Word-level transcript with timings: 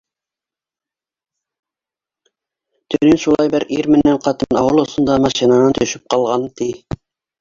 Төнөн 2.93 3.21
шулай 3.25 3.51
бер 3.57 3.67
ир 3.77 3.91
менән 3.97 4.21
ҡатын 4.29 4.61
ауыл 4.63 4.83
осонда 4.87 5.19
машинанан 5.27 5.77
төшөп 5.81 6.09
ҡалған, 6.15 6.49
ти. 6.63 6.73